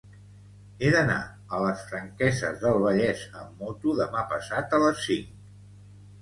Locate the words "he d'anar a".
0.79-1.59